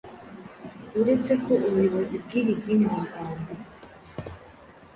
uretse 0.99 1.31
ko 1.43 1.53
ubuyobozi 1.67 2.15
bw’iri 2.23 2.53
dini 2.63 2.85
mu 2.93 2.99
Rwanda 3.07 3.51